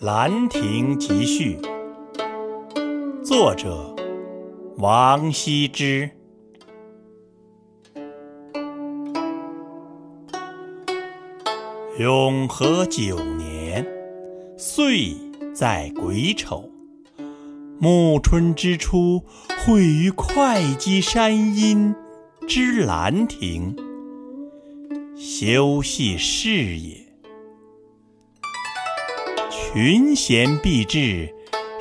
[0.00, 1.56] 兰亭集序》，
[3.24, 3.96] 作者
[4.76, 6.10] 王羲之。
[11.98, 13.86] 永和九年，
[14.58, 15.14] 岁
[15.54, 16.68] 在癸丑，
[17.80, 19.22] 暮春之初，
[19.64, 21.94] 会于会稽山阴
[22.46, 23.74] 之兰亭，
[25.16, 27.05] 修禊事也。
[29.78, 31.28] 群贤毕至，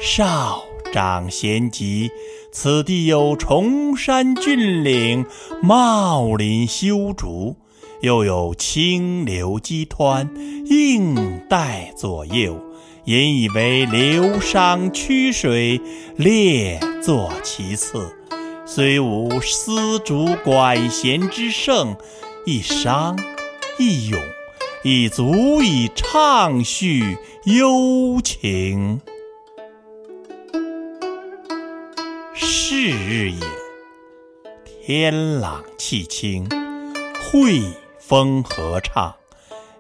[0.02, 2.12] 少长咸集。
[2.52, 5.26] 此地有崇山峻岭，
[5.62, 7.55] 茂林修竹。
[8.02, 10.27] 又有清流激湍，
[10.66, 12.59] 映带左右，
[13.05, 15.80] 引以为流觞曲水，
[16.17, 18.14] 列坐其次。
[18.66, 21.95] 虽无丝竹管弦之盛，
[22.45, 23.17] 一觞
[23.80, 24.19] 一咏，
[24.88, 29.02] 已足以畅叙幽情。
[32.36, 33.39] 是日也，
[34.80, 36.47] 天朗气清，
[37.31, 37.63] 惠。
[37.97, 39.16] 风和畅，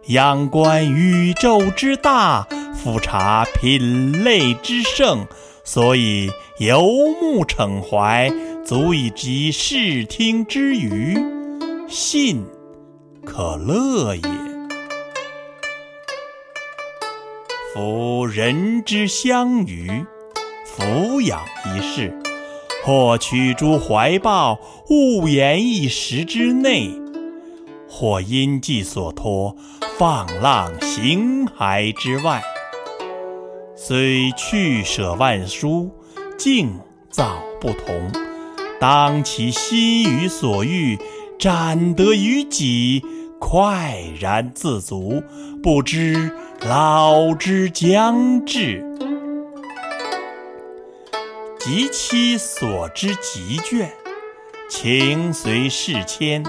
[0.07, 5.27] 仰观宇宙之大，俯察品类之盛，
[5.63, 6.81] 所以游
[7.21, 8.31] 目骋怀，
[8.65, 11.15] 足以及视听之娱，
[11.87, 12.43] 信
[13.23, 14.44] 可乐也。
[17.75, 19.91] 夫人之相与，
[20.65, 22.17] 俯仰一世，
[22.85, 24.57] 或取诸怀抱，
[24.89, 26.89] 误言一时之内。
[27.89, 29.57] 或因寄所托，
[29.97, 32.41] 放浪形骸之外，
[33.75, 35.91] 虽去舍万殊，
[36.37, 36.79] 境
[37.09, 38.09] 造不同。
[38.79, 40.97] 当其心于所欲，
[41.37, 43.03] 展得于己，
[43.47, 45.21] 快然自足，
[45.61, 46.31] 不知
[46.67, 48.83] 老之将至。
[51.59, 53.87] 及其所之极倦，
[54.67, 56.43] 情随事迁。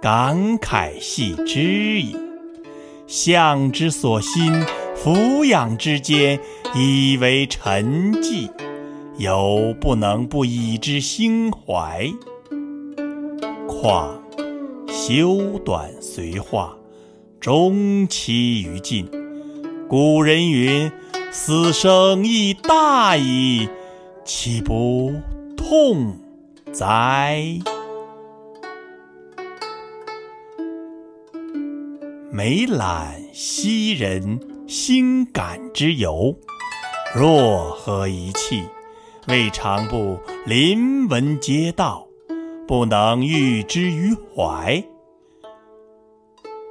[0.00, 2.16] 感慨系之矣。
[3.08, 4.64] 向之所欣，
[4.94, 6.38] 俯仰之间，
[6.76, 8.48] 以为沉寂，
[9.18, 12.08] 犹不能不以之兴怀。
[13.66, 14.22] 况
[15.10, 16.78] 修短随化，
[17.40, 19.10] 终期于尽。
[19.88, 20.88] 古人云
[21.34, 23.68] ：“死生亦大矣，
[24.24, 25.12] 岂不
[25.56, 26.16] 痛
[26.72, 27.58] 哉？”
[32.30, 34.38] 每览昔人
[34.68, 36.36] 心感之由，
[37.12, 38.62] 若何一气，
[39.26, 42.06] 未尝不临文嗟悼，
[42.68, 44.80] 不能喻之于怀。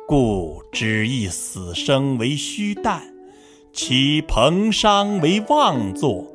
[0.09, 3.13] 故知一死生为虚诞，
[3.71, 6.25] 其彭殇为妄作。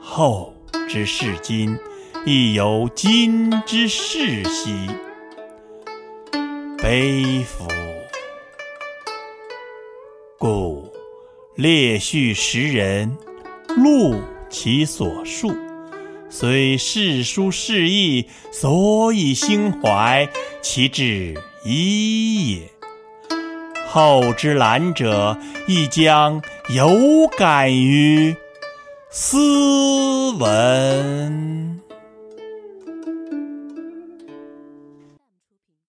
[0.00, 0.52] 后
[0.88, 1.78] 之视今，
[2.26, 4.88] 亦有今之世兮。
[6.78, 7.68] 悲夫！
[10.36, 10.92] 故
[11.54, 13.16] 列叙时人，
[13.76, 14.20] 录
[14.50, 15.54] 其所述，
[16.28, 20.28] 虽世书事异，所以兴怀，
[20.60, 22.77] 其志一也。
[23.90, 28.36] 后之览者，亦将有感于
[29.10, 31.77] 斯文。